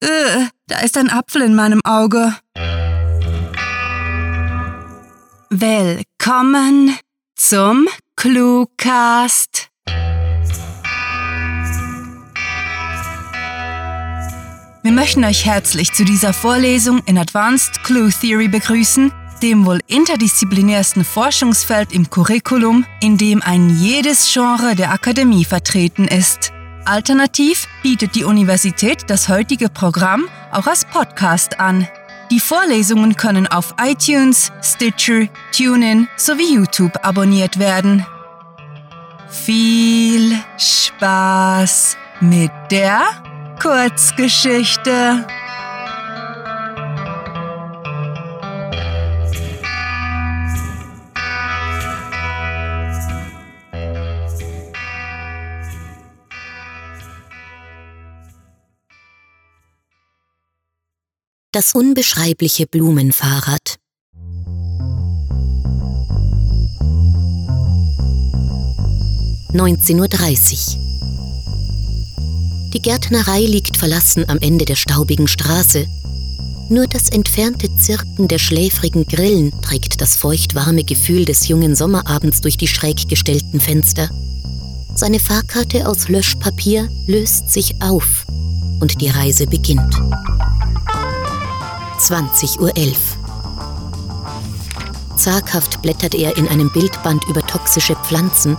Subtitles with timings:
[0.00, 2.36] Äh, da ist ein Apfel in meinem Auge.
[5.48, 6.98] Willkommen
[7.34, 9.70] zum Cluecast.
[14.82, 19.10] Wir möchten euch herzlich zu dieser Vorlesung in Advanced Clue Theory begrüßen,
[19.42, 26.52] dem wohl interdisziplinärsten Forschungsfeld im Curriculum, in dem ein jedes Genre der Akademie vertreten ist.
[26.86, 31.88] Alternativ bietet die Universität das heutige Programm auch als Podcast an.
[32.30, 38.06] Die Vorlesungen können auf iTunes, Stitcher, TuneIn sowie YouTube abonniert werden.
[39.28, 43.02] Viel Spaß mit der
[43.60, 45.26] Kurzgeschichte.
[61.56, 63.76] Das unbeschreibliche Blumenfahrrad.
[69.54, 70.82] (19.30 Uhr).
[72.74, 75.86] Die Gärtnerei liegt verlassen am Ende der staubigen Straße.
[76.68, 82.58] Nur das entfernte Zirpen der schläfrigen Grillen trägt das feuchtwarme Gefühl des jungen Sommerabends durch
[82.58, 84.10] die schräg gestellten Fenster.
[84.94, 88.26] Seine Fahrkarte aus Löschpapier löst sich auf
[88.80, 89.96] und die Reise beginnt.
[91.98, 92.72] 20.11 Uhr.
[95.16, 98.56] Zaghaft blättert er in einem Bildband über toxische Pflanzen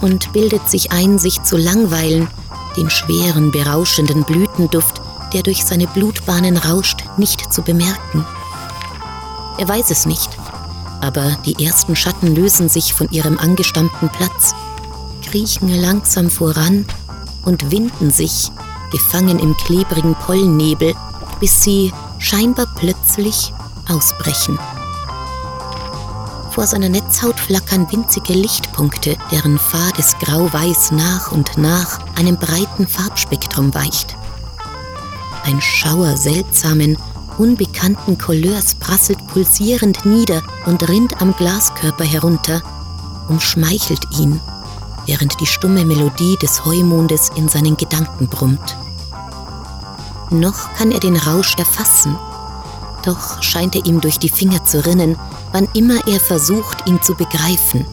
[0.00, 2.28] und bildet sich ein, sich zu langweilen,
[2.76, 5.00] den schweren, berauschenden Blütenduft,
[5.32, 8.26] der durch seine Blutbahnen rauscht, nicht zu bemerken.
[9.58, 10.30] Er weiß es nicht,
[11.00, 14.54] aber die ersten Schatten lösen sich von ihrem angestammten Platz,
[15.24, 16.86] kriechen langsam voran
[17.44, 18.50] und winden sich,
[18.90, 20.94] gefangen im klebrigen Pollennebel,
[21.38, 23.52] bis sie scheinbar plötzlich
[23.88, 24.58] ausbrechen.
[26.52, 33.74] Vor seiner Netzhaut flackern winzige Lichtpunkte, deren fades Grau-Weiß nach und nach einem breiten Farbspektrum
[33.74, 34.16] weicht.
[35.44, 36.98] Ein Schauer seltsamen,
[37.38, 42.62] unbekannten Couleurs prasselt pulsierend nieder und rinnt am Glaskörper herunter,
[43.28, 44.40] umschmeichelt ihn,
[45.06, 48.76] während die stumme Melodie des Heumondes in seinen Gedanken brummt.
[50.30, 52.16] Noch kann er den Rausch erfassen,
[53.04, 55.16] doch scheint er ihm durch die Finger zu rinnen,
[55.52, 57.86] wann immer er versucht, ihn zu begreifen.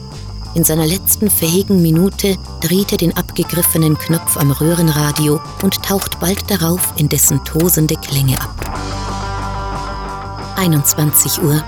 [0.54, 6.50] In seiner letzten fähigen Minute dreht er den abgegriffenen Knopf am Röhrenradio und taucht bald
[6.50, 8.54] darauf in dessen tosende Klänge ab.
[10.56, 11.62] 21 Uhr.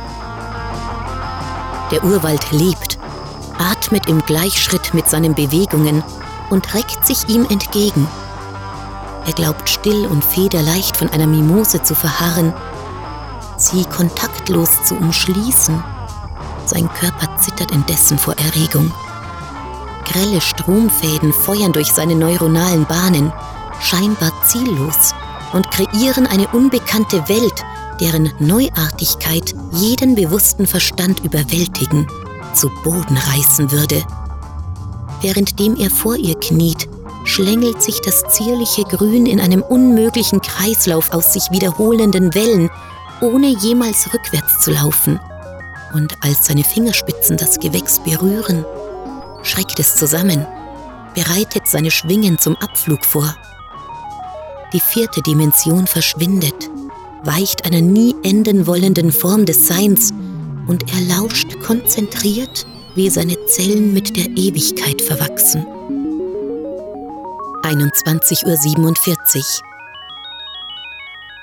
[1.91, 2.99] Der Urwald lebt,
[3.59, 6.03] atmet im Gleichschritt mit seinen Bewegungen
[6.51, 8.07] und reckt sich ihm entgegen.
[9.31, 12.53] Er glaubt still und federleicht von einer Mimose zu verharren,
[13.57, 15.85] sie kontaktlos zu umschließen.
[16.67, 18.91] Sein Körper zittert indessen vor Erregung.
[20.05, 23.33] Grelle Stromfäden feuern durch seine neuronalen Bahnen,
[23.81, 25.15] scheinbar ziellos,
[25.53, 27.65] und kreieren eine unbekannte Welt,
[28.01, 32.09] deren Neuartigkeit jeden bewussten Verstand überwältigen,
[32.53, 34.03] zu Boden reißen würde.
[35.21, 36.89] Währenddem er vor ihr kniet,
[37.31, 42.71] schlängelt sich das zierliche Grün in einem unmöglichen Kreislauf aus sich wiederholenden Wellen,
[43.21, 45.21] ohne jemals rückwärts zu laufen.
[45.95, 48.65] Und als seine Fingerspitzen das Gewächs berühren,
[49.43, 50.45] schreckt es zusammen,
[51.15, 53.35] bereitet seine Schwingen zum Abflug vor.
[54.73, 56.69] Die vierte Dimension verschwindet,
[57.23, 60.13] weicht einer nie enden wollenden Form des Seins
[60.67, 65.67] und er lauscht konzentriert, wie seine Zellen mit der Ewigkeit verwachsen.
[67.63, 69.45] 21.47 Uhr.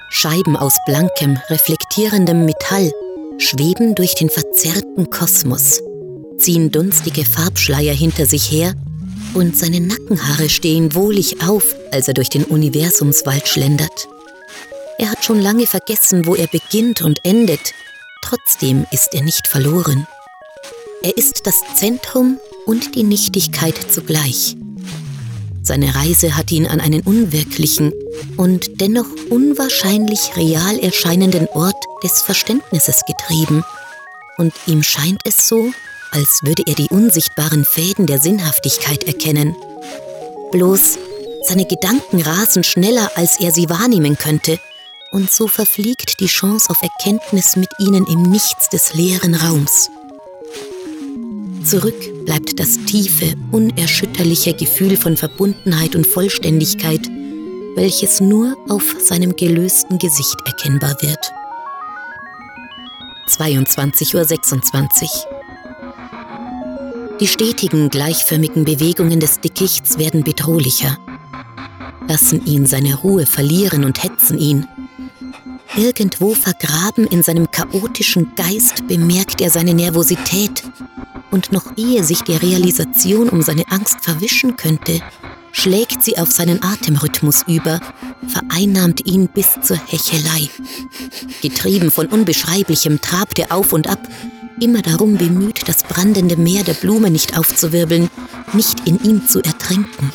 [0.09, 2.91] Scheiben aus blankem, reflektierendem Metall
[3.37, 5.81] schweben durch den verzerrten Kosmos,
[6.37, 8.73] ziehen dunstige Farbschleier hinter sich her
[9.33, 14.07] und seine Nackenhaare stehen wohlig auf, als er durch den Universumswald schlendert.
[14.97, 17.73] Er hat schon lange vergessen, wo er beginnt und endet,
[18.23, 20.07] trotzdem ist er nicht verloren.
[21.03, 24.55] Er ist das Zentrum und die Nichtigkeit zugleich.
[25.67, 27.91] Seine Reise hat ihn an einen unwirklichen
[28.37, 33.65] und dennoch unwahrscheinlich real erscheinenden Ort des Verständnisses getrieben.
[34.37, 35.69] Und ihm scheint es so,
[36.11, 39.57] als würde er die unsichtbaren Fäden der Sinnhaftigkeit erkennen.
[40.53, 40.99] Bloß
[41.43, 44.59] seine Gedanken rasen schneller, als er sie wahrnehmen könnte,
[45.11, 49.89] und so verfliegt die Chance auf Erkenntnis mit ihnen im Nichts des leeren Raums.
[51.67, 57.05] Zurück bleibt das tiefe, unerschütterliche Gefühl von Verbundenheit und Vollständigkeit,
[57.75, 61.19] welches nur auf seinem gelösten Gesicht erkennbar wird.
[63.27, 65.19] 22.26 Uhr.
[67.19, 70.97] Die stetigen, gleichförmigen Bewegungen des Dickichts werden bedrohlicher,
[72.07, 74.65] lassen ihn seine Ruhe verlieren und hetzen ihn.
[75.75, 80.63] Irgendwo vergraben in seinem chaotischen Geist bemerkt er seine Nervosität,
[81.31, 85.01] und noch ehe sich die Realisation um seine Angst verwischen könnte,
[85.51, 87.79] schlägt sie auf seinen Atemrhythmus über,
[88.27, 90.49] vereinnahmt ihn bis zur Hechelei.
[91.41, 94.07] Getrieben von Unbeschreiblichem trabt er auf und ab,
[94.59, 98.09] immer darum bemüht, das brandende Meer der Blume nicht aufzuwirbeln,
[98.53, 100.11] nicht in ihm zu ertränken.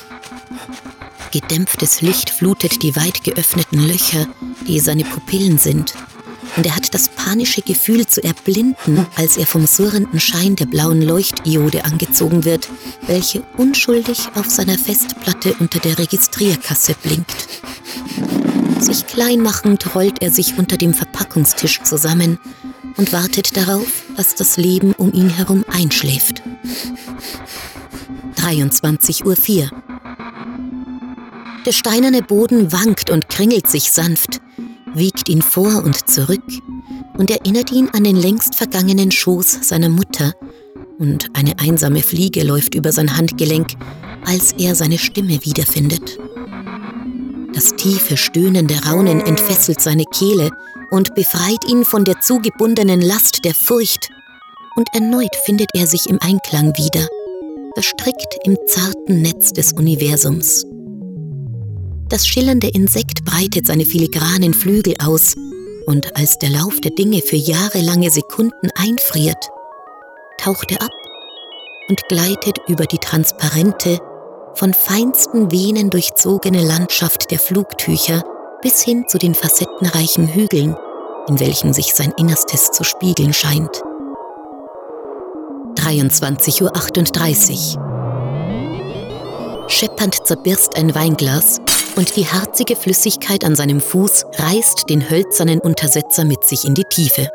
[1.32, 4.26] Gedämpftes Licht flutet die weit geöffneten Löcher,
[4.66, 5.94] die seine Pupillen sind,
[6.56, 11.02] und er hat das panische Gefühl zu erblinden, als er vom surrenden Schein der blauen
[11.02, 12.68] Leuchtiode angezogen wird,
[13.06, 17.48] welche unschuldig auf seiner Festplatte unter der Registrierkasse blinkt.
[18.80, 22.38] Sich klein machend rollt er sich unter dem Verpackungstisch zusammen
[22.96, 26.42] und wartet darauf, dass das Leben um ihn herum einschläft.
[28.36, 29.70] 23.04 Uhr.
[31.64, 34.40] Der steinerne Boden wankt und kringelt sich sanft,
[34.94, 36.42] wiegt ihn vor und zurück
[37.18, 40.32] und erinnert ihn an den längst vergangenen Schoß seiner Mutter,
[40.98, 43.72] und eine einsame Fliege läuft über sein Handgelenk,
[44.24, 46.18] als er seine Stimme wiederfindet.
[47.54, 50.50] Das tiefe, stöhnende Raunen entfesselt seine Kehle
[50.90, 54.10] und befreit ihn von der zugebundenen Last der Furcht,
[54.76, 57.06] und erneut findet er sich im Einklang wieder,
[57.74, 60.64] verstrickt im zarten Netz des Universums.
[62.12, 65.32] Das schillernde Insekt breitet seine filigranen Flügel aus,
[65.86, 69.48] und als der Lauf der Dinge für jahrelange Sekunden einfriert,
[70.36, 70.90] taucht er ab
[71.88, 73.98] und gleitet über die transparente,
[74.52, 78.22] von feinsten Venen durchzogene Landschaft der Flugtücher
[78.60, 80.76] bis hin zu den facettenreichen Hügeln,
[81.28, 83.80] in welchen sich sein Innerstes zu spiegeln scheint.
[85.76, 89.64] 23.38 Uhr.
[89.68, 91.62] Scheppernd zerbirst ein Weinglas
[91.96, 96.84] und die harzige Flüssigkeit an seinem Fuß reißt den hölzernen Untersetzer mit sich in die
[96.84, 97.28] Tiefe.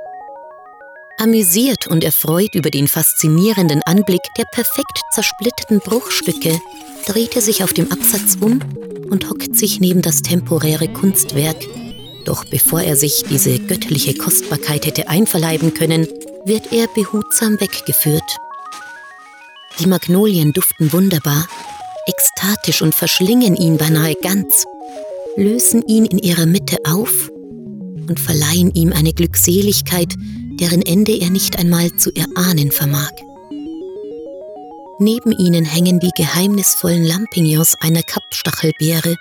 [1.20, 6.60] Amüsiert und erfreut über den faszinierenden Anblick der perfekt zersplitterten Bruchstücke,
[7.06, 8.60] dreht er sich auf dem Absatz um
[9.10, 11.58] und hockt sich neben das temporäre Kunstwerk.
[12.26, 16.08] Doch bevor er sich diese göttliche Kostbarkeit hätte einverleiben können,
[16.46, 18.38] wird er behutsam weggeführt.
[19.80, 21.48] Die Magnolien duften wunderbar
[22.08, 24.66] ekstatisch und verschlingen ihn beinahe ganz,
[25.36, 27.30] lösen ihn in ihrer Mitte auf
[28.10, 30.14] und verleihen ihm eine Glückseligkeit,
[30.60, 33.12] deren Ende er nicht einmal zu erahnen vermag.
[35.00, 39.16] Neben ihnen hängen die geheimnisvollen Lampignons einer Kappstachelbeere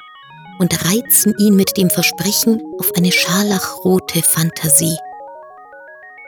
[0.58, 4.96] und reizen ihn mit dem Versprechen auf eine scharlachrote Fantasie.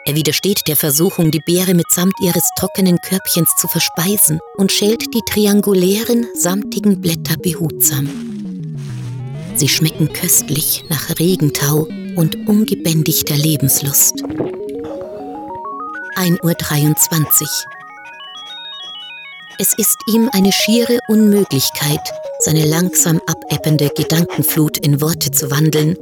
[0.08, 5.20] Er widersteht der Versuchung, die Beere mitsamt ihres trockenen Körbchens zu verspeisen und schält die
[5.28, 8.08] triangulären, samtigen Blätter behutsam.
[9.55, 14.25] Sie schmecken köstlich nach Regentau und ungebändigter Lebenslust.
[16.16, 17.49] 1.23 Uhr.
[19.58, 22.00] Es ist ihm eine schiere Unmöglichkeit,
[22.38, 25.99] seine langsam abebbende Gedankenflut in Worte zu wandeln,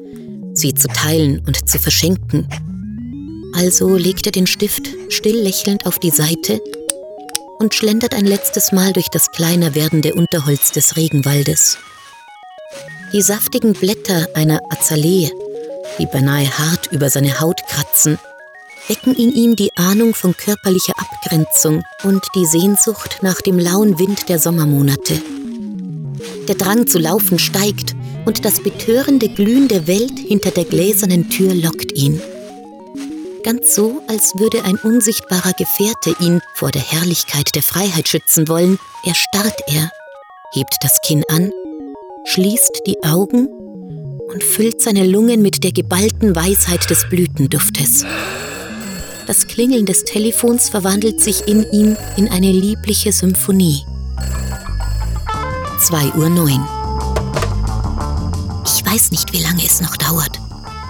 [0.55, 2.47] sie zu teilen und zu verschenken
[3.57, 6.61] also legt er den Stift still lächelnd auf die Seite
[7.59, 11.79] und schlendert ein letztes Mal durch das kleiner werdende Unterholz des Regenwaldes.
[13.13, 15.31] Die saftigen Blätter einer Azalee,
[15.99, 18.19] die beinahe hart über seine Haut kratzen,
[18.89, 24.29] wecken in ihm die Ahnung von körperlicher Abgrenzung und die Sehnsucht nach dem lauen Wind
[24.29, 25.21] der Sommermonate.
[26.47, 27.95] Der Drang zu laufen steigt
[28.27, 32.21] und das betörende Glühen der Welt hinter der gläsernen Tür lockt ihn
[33.47, 38.81] ganz so, als würde ein unsichtbarer Gefährte ihn vor der Herrlichkeit der Freiheit schützen wollen,
[39.05, 39.89] erstarrt er,
[40.53, 41.53] hebt das Kinn an,
[42.25, 48.05] schließt die Augen und füllt seine Lungen mit der geballten Weisheit des Blütenduftes.
[49.29, 53.85] Das Klingeln des Telefons verwandelt sich in ihm in eine liebliche Symphonie.
[55.79, 56.69] 2.09 Uhr.
[58.65, 60.41] Ich weiß nicht, wie lange es noch dauert,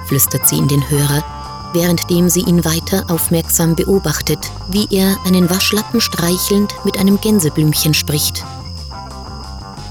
[0.06, 1.35] flüstert sie in den Hörer
[1.72, 8.44] währenddem sie ihn weiter aufmerksam beobachtet, wie er einen Waschlappen streichelnd mit einem Gänseblümchen spricht.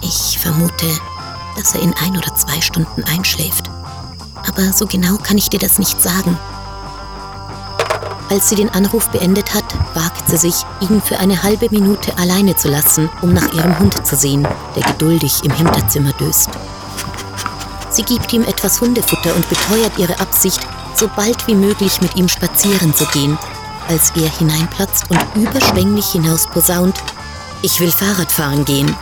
[0.01, 0.88] Ich vermute,
[1.58, 3.70] dass er in ein oder zwei Stunden einschläft.
[4.48, 6.38] Aber so genau kann ich dir das nicht sagen.
[8.29, 9.63] Als sie den Anruf beendet hat,
[9.96, 14.05] wagt sie sich, ihn für eine halbe Minute alleine zu lassen, um nach ihrem Hund
[14.05, 16.50] zu sehen, der geduldig im Hinterzimmer döst.
[17.91, 20.60] Sie gibt ihm etwas Hundefutter und beteuert ihre Absicht,
[20.98, 23.38] so bald wie möglich mit ihm spazieren zu gehen,
[23.88, 26.96] als er hineinplatzt und überschwänglich hinaus posaunt,
[27.62, 28.96] ich will Fahrrad fahren gehen.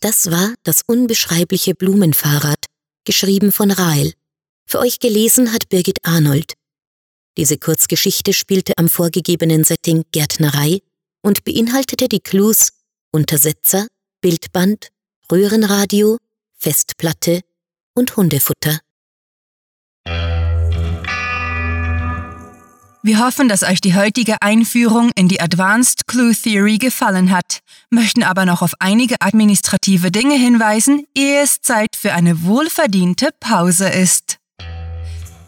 [0.00, 2.64] Das war das unbeschreibliche Blumenfahrrad,
[3.04, 4.14] geschrieben von Rael.
[4.70, 6.52] Für euch gelesen hat Birgit Arnold.
[7.38, 10.80] Diese Kurzgeschichte spielte am vorgegebenen Setting Gärtnerei
[11.22, 12.74] und beinhaltete die Clues
[13.10, 13.86] Untersetzer,
[14.20, 14.88] Bildband,
[15.32, 16.18] Röhrenradio,
[16.58, 17.40] Festplatte
[17.94, 18.80] und Hundefutter.
[23.02, 28.22] Wir hoffen, dass euch die heutige Einführung in die Advanced Clue Theory gefallen hat, möchten
[28.22, 34.38] aber noch auf einige administrative Dinge hinweisen, ehe es Zeit für eine wohlverdiente Pause ist.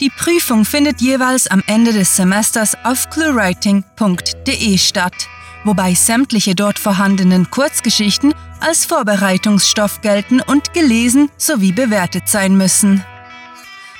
[0.00, 5.28] Die Prüfung findet jeweils am Ende des Semesters auf cluewriting.de statt,
[5.64, 13.04] wobei sämtliche dort vorhandenen Kurzgeschichten als Vorbereitungsstoff gelten und gelesen sowie bewertet sein müssen.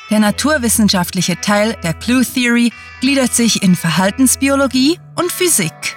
[0.09, 5.97] Der naturwissenschaftliche Teil der Clue Theory gliedert sich in Verhaltensbiologie und Physik.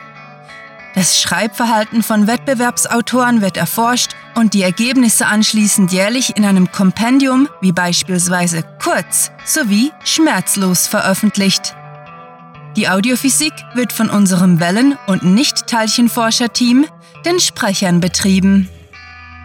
[0.95, 7.71] Das Schreibverhalten von Wettbewerbsautoren wird erforscht und die Ergebnisse anschließend jährlich in einem Kompendium wie
[7.71, 11.75] beispielsweise Kurz sowie Schmerzlos veröffentlicht.
[12.75, 16.85] Die Audiophysik wird von unserem Wellen- und Nicht-Teilchenforscher-Team,
[17.25, 18.67] den Sprechern, betrieben.